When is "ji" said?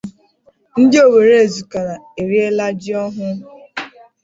2.79-2.91